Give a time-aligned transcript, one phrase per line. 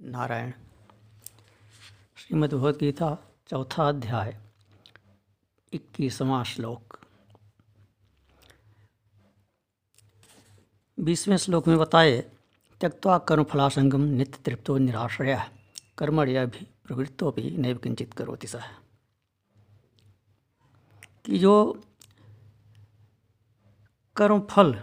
[0.00, 0.50] नारायण।
[2.16, 3.08] श्रीमद् गीता
[3.48, 4.36] चौथा अध्याय,
[5.72, 6.98] इक्कीसवां श्लोक।
[10.98, 12.20] बीसवें श्लोक में बताए
[12.80, 15.38] त्यक्वा कर्मफलासंगम नित्य तृप्तो निराश्रय
[15.98, 18.66] कर्मण्य भी प्रवृत्तो भी नैव किंचित करोति सह
[21.24, 21.82] कि जो
[24.16, 24.74] कर्मफल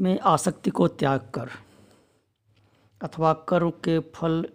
[0.00, 1.50] में आसक्ति को त्याग कर
[3.04, 4.48] अथवा कर्म के फल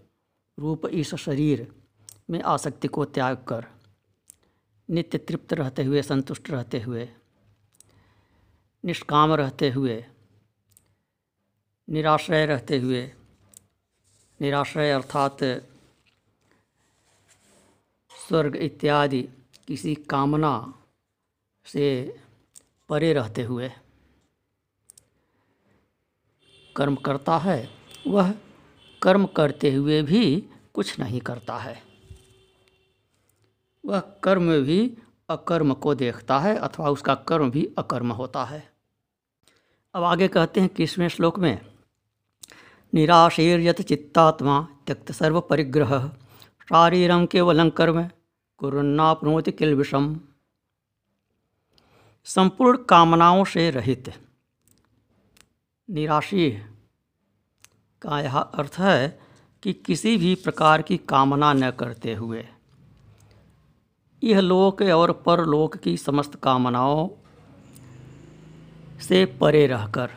[0.60, 1.76] रूप इस शरीर
[2.30, 3.66] में आसक्ति को त्याग कर
[4.90, 7.10] नित्य तृप्त रहते हुए, संतुष्ट रहते हुए,
[8.86, 10.06] निष्काम रहते हुए,
[11.90, 13.12] निराश्रय रहते हुए,
[14.42, 15.44] निराश्रय अर्थात
[18.28, 19.22] स्वर्ग इत्यादि
[19.68, 20.74] किसी कामना
[21.66, 22.20] से
[22.90, 23.72] परे रहते हुए
[26.76, 27.70] कर्म करता है,
[28.08, 28.34] वह
[29.02, 31.84] कर्म करते हुए भी कुछ नहीं करता है।
[33.86, 34.98] वह कर्म भी
[35.30, 38.74] अकर्म को देखता है अथवा उसका कर्म भी अकर्म होता है।
[39.94, 41.66] अब आगे कहते हैं किसवें श्लोक में?
[42.94, 46.08] निराशीर्यत चित्तात्मा त्यक्त सर्व परिग्रह
[46.62, 48.10] शारीरम केवलं कर्म
[48.58, 50.20] कुरन्नापनोति किल विषम
[52.26, 54.14] संपूर्ण कामनाओं से रहित।
[55.90, 56.62] निराशी
[58.02, 59.20] का यह अर्थ है
[59.64, 62.48] कि किसी भी प्रकार की कामना न करते हुए।
[64.24, 67.10] यह लोक और परलोक की समस्त कामनाओं
[69.02, 70.10] से परे रहकर।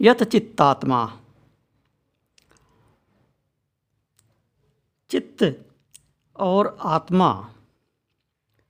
[0.00, 1.18] यथ चित्तात्मा
[5.10, 5.64] चित्त
[6.36, 7.54] और आत्मा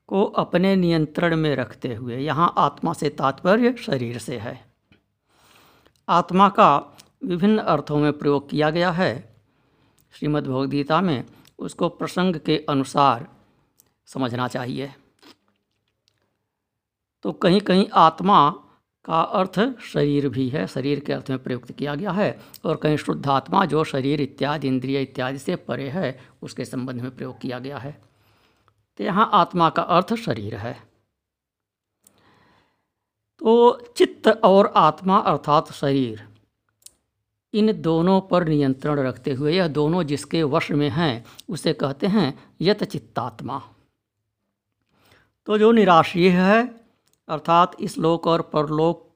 [0.07, 4.72] को अपने नियंत्रण में रखते हुए, यहाँ आत्मा से तात्पर्य शरीर से है।
[6.08, 9.34] आत्मा का विभिन्न अर्थों में प्रयोग किया गया है।
[10.12, 11.25] श्रीमद् भगवद्गीता में
[11.58, 13.28] उसको प्रसंग के अनुसार
[14.07, 14.95] समझना चाहिए।
[17.23, 18.51] तो कहीं कहीं आत्मा
[19.05, 22.96] का अर्थ शरीर भी है, शरीर के अर्थ में प्रयुक्त किया गया है और कहीं
[22.96, 27.58] शुद्ध आत्मा जो शरीर इत्यादि, इंद्रिय इत्यादि से परे है, उसके संबंध में प्रयोग किया
[27.58, 28.02] गया है।
[28.98, 30.92] तो यहाँ आत्मा का अर्थ शरीर है।
[33.42, 36.29] तो चित्त और आत्मा अर्थात शरीर,
[37.55, 42.39] इन दोनों पर नियंत्रण रखते हुए यह दोनों जिसके वश में हैं, उसे कहते हैं
[42.61, 43.63] यत चित्तात्मा
[45.47, 46.63] तो जो निराशीय है,
[47.29, 49.08] अर्थात इस लोक और परलोक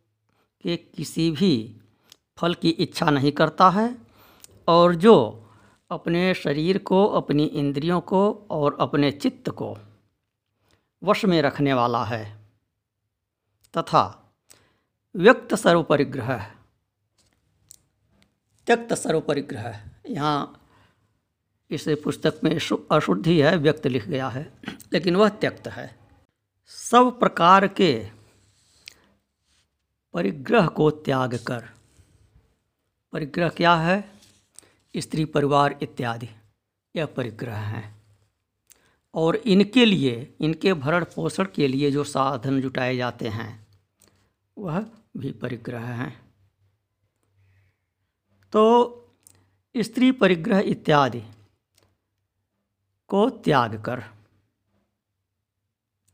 [0.62, 1.76] के किसी भी
[2.38, 3.96] फल की इच्छा नहीं करता है,
[4.68, 5.44] और जो
[5.90, 9.76] अपने शरीर को, अपनी इंद्रियों को और अपने चित्त को
[11.04, 12.35] वश में रखने वाला है।
[13.78, 14.34] तथा
[15.16, 16.44] व्यक्त सर्वपरिग्रह।
[18.66, 20.62] त्यक्त सर्वपरिग्रह। यहाँ
[21.70, 22.58] इस पुस्तक में
[22.90, 24.52] अशुद्धि है, व्यक्त लिख गया है,
[24.92, 25.98] लेकिन वह त्यक्त है।
[26.68, 28.10] सब प्रकार के
[30.12, 31.68] परिग्रह को त्याग कर।
[33.12, 34.10] परिग्रह क्या है?
[34.96, 36.28] स्त्री, परिवार इत्यादि
[36.96, 37.96] यह परिग्रह हैं।
[39.14, 43.65] और इनके लिए, इनके भरण पोषण के लिए जो साधन जुटाए जाते हैं
[44.58, 44.86] वह
[45.16, 46.32] भी परिग्रह हैं।
[48.52, 48.62] तो
[49.76, 51.22] स्त्री परिग्रह इत्यादि
[53.08, 54.02] को त्याग कर।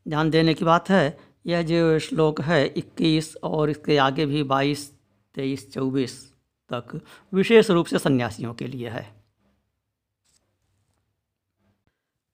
[0.07, 4.93] ध्यान देने की बात है, यह जो श्लोक है इक्कीस और इसके आगे भी बाईस,
[5.35, 6.33] तेईस, चौबीस
[6.73, 7.01] तक
[7.33, 9.23] विशेष रूप से सन्यासियों के लिए है।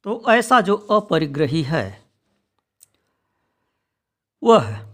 [0.04, 2.06] तो ऐसा जो अपरिग्रही है,
[4.44, 4.89] वह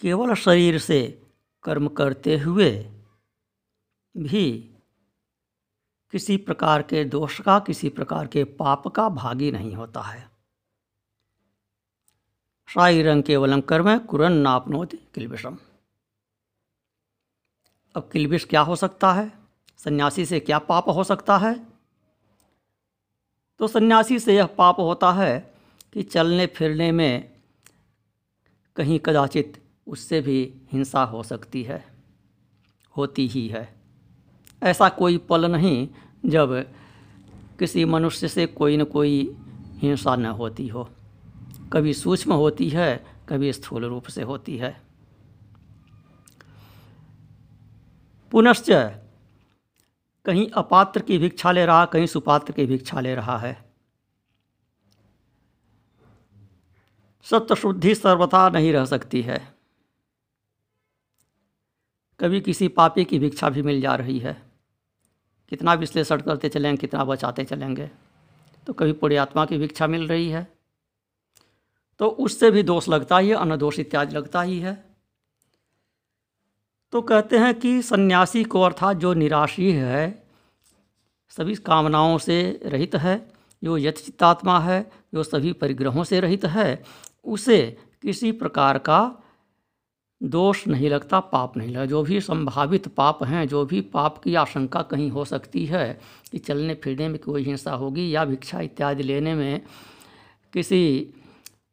[0.00, 1.22] केवल शरीर से
[1.62, 2.70] कर्म करते हुए
[4.16, 4.74] भी
[6.10, 10.30] किसी प्रकार के दोष का, किसी प्रकार के पाप का भागी नहीं होता है।
[12.66, 15.58] शारीरंग केवलम कर्म कुरन नापनोति किलबिषम।
[17.96, 19.32] अब किलबिश क्या हो सकता है?
[19.78, 21.66] सन्यासी से क्या पाप हो सकता है?
[23.58, 25.54] तो सन्यासी से यह पाप होता है
[25.92, 27.42] कि चलने फिरने में
[28.76, 31.84] कहीं कदाचित उससे भी हिंसा हो सकती है,
[32.96, 33.74] होती ही है।
[34.62, 35.88] ऐसा कोई पल नहीं
[36.26, 36.72] जब
[37.58, 39.36] किसी मनुष्य से कोई न कोई
[39.76, 40.88] हिंसा न होती हो।
[41.72, 44.80] कभी सूक्ष्म होती है, कभी स्थूल रूप से होती है।
[48.32, 48.66] पुनश्च
[50.26, 53.70] कहीं अपात्र की भिक्षा ले रहा, कहीं सुपात्र की भिक्षा ले रहा है।
[57.22, 59.49] सत्य शुद्धि सर्वथा नहीं रह सकती है।
[62.20, 64.42] कभी किसी पापी की भिक्षा भी मिल जा रही है।
[65.48, 67.90] कितना विश्लेषण करते चलेंगे, कितना बचाते चलेंगे।
[68.66, 70.52] तो कभी पुण्य आत्मा की भिक्षा मिल रही है।
[71.98, 74.84] तो उससे भी दोष लगता ही है अनदोष इत्यादि लगता ही है।
[76.92, 80.24] तो कहते हैं कि सन्यासी को अर्थात जो निराशी है,
[81.28, 83.32] सभी कामनाओं से रहित है,
[83.64, 86.84] जो यथचित्तात्मा है, जो सभी परिग्रहों से रहित है,
[87.24, 89.19] उसे किसी प्रकार का
[90.22, 94.34] दोष नहीं लगता, पाप नहीं लगता। जो भी संभावित पाप हैं, जो भी पाप की
[94.34, 96.00] आशंका कहीं हो सकती है
[96.32, 99.62] कि चलने फिरने में कोई हिंसा होगी या भिक्षा इत्यादि लेने में
[100.52, 101.14] किसी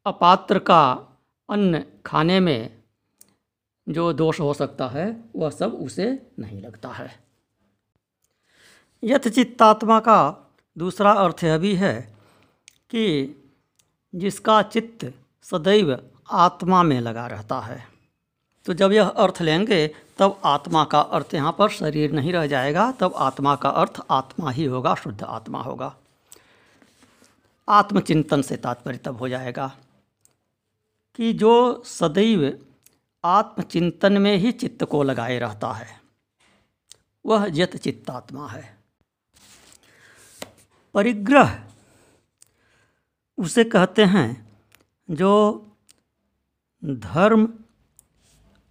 [0.05, 0.93] अपात्र का
[1.49, 2.77] अन्न खाने में
[3.89, 7.19] जो दोष हो सकता है, वह सब उसे नहीं लगता है।
[9.03, 12.17] यथचित्तात्मा का दूसरा अर्थ यह भी है
[12.89, 13.35] कि
[14.15, 17.96] जिसका चित्त सदैव आत्मा में लगा रहता है।
[18.67, 19.87] तो जब यह अर्थ लेंगे,
[20.17, 24.51] तब आत्मा का अर्थ यहाँ पर शरीर नहीं रह जाएगा, तब आत्मा का अर्थ आत्मा
[24.51, 25.95] ही होगा, शुद्ध आत्मा होगा।
[27.67, 29.67] आत्मचिंतन से तात्पर्य तब हो जाएगा
[31.15, 32.59] कि जो सदैव
[33.23, 35.87] आत्मचिंतन में ही चित्त को लगाए रहता है,
[37.25, 38.77] वह यत चित्तात्मा है।
[40.95, 41.57] परिग्रह,
[43.37, 44.27] उसे कहते हैं
[45.09, 45.31] जो
[46.83, 47.47] धर्म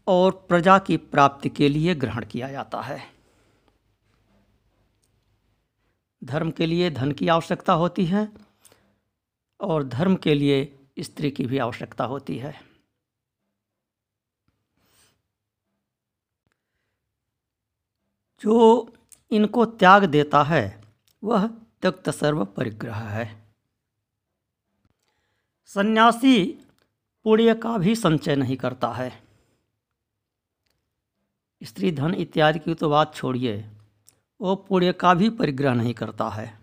[0.06, 3.17] और प्रजा की प्राप्ति के लिए ग्रहण किया जाता है।
[6.25, 8.32] धर्म के लिए धन की आवश्यकता होती है
[9.61, 12.61] और धर्म के लिए स्त्री की भी आवश्यकता होती है।
[18.41, 18.93] जो
[19.31, 20.85] इनको त्याग देता है,
[21.25, 21.47] वह
[21.82, 23.47] त्यक्त सर्व परिग्रह है।
[25.67, 26.44] सन्यासी
[27.25, 29.25] पुण्य का भी संचय नहीं करता है।
[31.62, 33.56] स्त्री धन इत्यादि की तो बात छोड़िए,
[34.41, 36.58] वो पुण्य का भी परिग्रह नहीं करता है।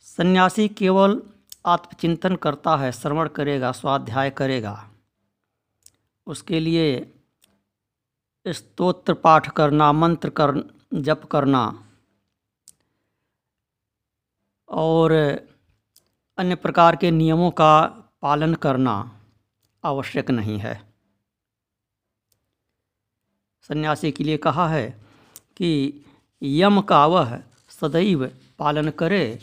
[0.00, 1.20] सन्यासी केवल
[1.66, 4.90] आत्मचिंतन करता है, श्रवण करेगा, स्वाध्याय करेगा।
[6.26, 7.12] उसके लिए
[8.46, 10.52] स्तोत्र पाठ करना, मंत्र कर,
[10.94, 11.62] जप करना
[14.68, 15.12] और
[16.38, 17.82] अन्य प्रकार के नियमों का
[18.22, 18.94] पालन करना
[19.84, 20.89] आवश्यक नहीं है।
[23.70, 24.88] सन्यासी के लिए कहा है
[25.56, 25.70] कि
[26.42, 27.36] यम का वह
[27.70, 28.26] सदैव
[28.58, 29.38] पालन करे,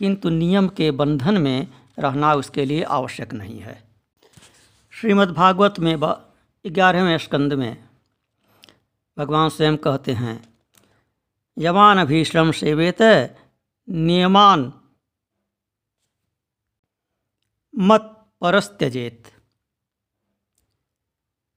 [0.00, 1.66] किंतु नियम के बंधन में
[1.98, 3.82] रहना उसके लिए आवश्यक नहीं है।
[4.92, 7.76] श्रीमद्भागवत में ग्यारहवें स्कंद में
[9.16, 10.36] भगवान स्वयं कहते हैं
[11.56, 13.02] यमान अभीश्रम सेवेत
[13.88, 14.72] नियमान
[17.74, 19.32] मत परस्त्यजेत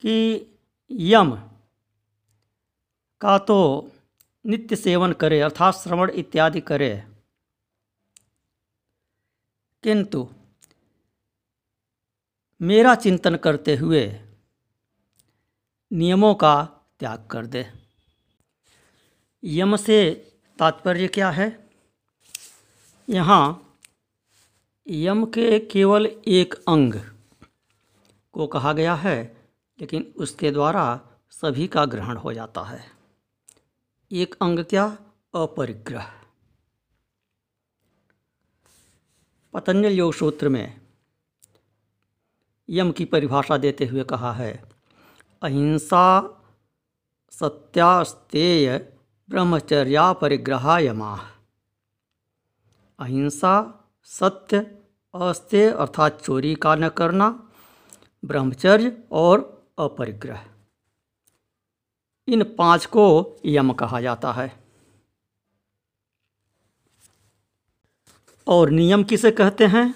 [0.03, 0.15] कि
[0.91, 1.37] यम
[3.21, 3.91] का तो
[4.45, 7.03] नित्य सेवन करे, अर्थात श्रवण इत्यादि करे।
[9.83, 10.29] किंतु
[12.61, 14.19] मेरा चिंतन करते हुए
[15.93, 16.65] नियमों का
[16.99, 17.73] त्याग कर दे।
[19.43, 21.69] यम से तात्पर्य क्या है?
[23.09, 23.75] यहाँ
[24.87, 26.93] यम के केवल एक अंग
[28.31, 29.47] को कहा गया है,
[29.81, 31.01] लेकिन उसके द्वारा
[31.31, 32.98] सभी का ग्रहण हो जाता है।
[34.11, 34.85] एक अंग क्या?
[35.35, 36.05] अपरिग्रह।
[39.53, 40.81] पतंजल योग सूत्र में
[42.69, 44.51] यम की परिभाषा देते हुए कहा है,
[45.41, 46.05] अहिंसा
[47.33, 48.77] सत्यास्तेय
[49.29, 51.15] ब्रह्मचर्या परिग्रहा यमा
[52.99, 53.55] अहिंसा
[54.03, 54.59] सत्य
[55.13, 57.29] अस्तेय अर्थात चोरी का न करना,
[58.23, 59.41] ब्रह्मचर्य और
[59.79, 60.45] अपरिग्रह।
[62.29, 63.05] इन पाँच को
[63.45, 64.51] यम कहा जाता है।
[68.47, 69.93] और नियम किसे कहते हैं?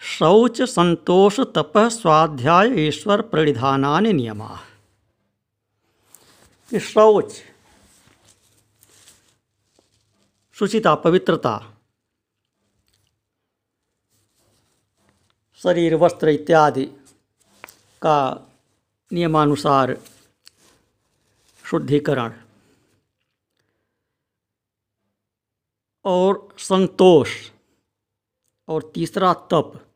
[0.00, 4.58] शौच, संतोष, तप, स्वाध्याय, ईश्वर, प्रणिधानान नियमा।
[6.70, 7.32] शौच
[10.56, 11.54] शुचिता पवित्रता,
[15.62, 16.84] शरीर, वस्त्र इत्यादि
[18.02, 18.18] का
[19.12, 19.96] नियमानुसार
[21.66, 22.44] शुद्धिकरण।
[26.04, 27.50] और संतोष।
[28.68, 29.94] और तीसरा तप,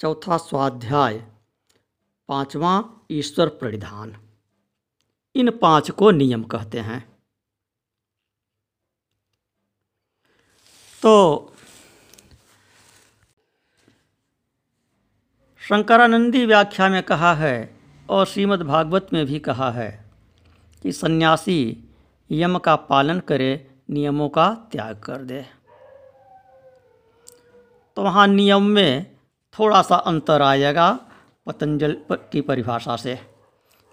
[0.00, 1.32] चौथा स्वाध्याय,
[2.28, 4.28] पांचवा ईश्वर परिधान।
[5.34, 7.22] इन पाँच को नियम कहते हैं।
[11.02, 11.46] तो
[15.60, 20.09] शंकरानंदी व्याख्या में कहा है और श्रीमद् भागवत में भी कहा है।
[20.82, 21.84] कि सन्यासी
[22.30, 25.46] यम का पालन करे, नियमों का त्याग कर दे।
[27.96, 29.16] तो वहाँ नियम में
[29.58, 31.00] थोड़ा सा अंतर आएगा
[31.46, 33.16] पतंजल की परिभाषा से।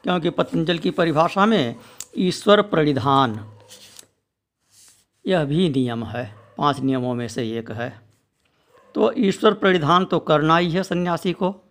[0.03, 1.75] क्योंकि पतंजल की परिभाषा में
[2.17, 3.51] ईश्वर परिधान,
[5.27, 8.01] यह भी नियम है, पाँच नियमों में से एक है।
[8.95, 11.66] तो ईश्वर परिधान तो करना ही है सन्यासी को।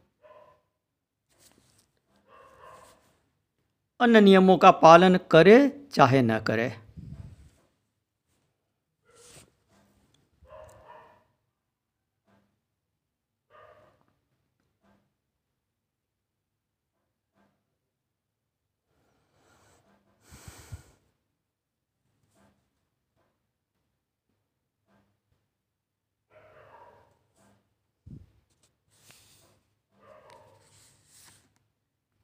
[4.00, 6.72] अन्य नियमों का पालन करे चाहे न करे।